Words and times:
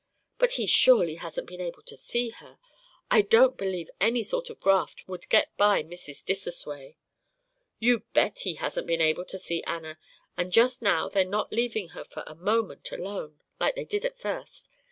"But 0.39 0.53
he 0.53 0.65
surely 0.65 1.17
hasn't 1.21 1.45
been 1.47 1.61
able 1.61 1.83
to 1.83 1.95
see 1.95 2.29
her? 2.29 2.57
I 3.11 3.21
don't 3.21 3.55
believe 3.55 3.91
any 3.99 4.23
sort 4.23 4.49
of 4.49 4.59
graft 4.59 5.07
would 5.07 5.29
get 5.29 5.55
by 5.57 5.83
Mrs. 5.83 6.25
Dissosway" 6.25 6.95
"You 7.79 7.99
bet 8.11 8.39
he 8.39 8.55
hasn't 8.55 8.87
been 8.87 8.99
able 8.99 9.25
to 9.25 9.37
see 9.37 9.61
Anna, 9.65 9.99
and 10.35 10.51
just 10.51 10.81
now 10.81 11.07
they're 11.07 11.23
not 11.23 11.53
leaving 11.53 11.89
her 11.89 12.03
for 12.03 12.23
a 12.25 12.33
moment 12.33 12.91
alone, 12.91 13.43
like 13.59 13.75
they 13.75 13.85
did 13.85 14.03
at 14.03 14.17
first. 14.17 14.69